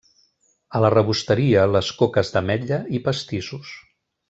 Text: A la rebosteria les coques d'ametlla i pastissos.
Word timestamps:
A 0.77 0.79
la 0.83 0.89
rebosteria 0.93 1.67
les 1.75 1.91
coques 2.01 2.33
d'ametlla 2.37 2.81
i 2.97 3.03
pastissos. 3.11 3.79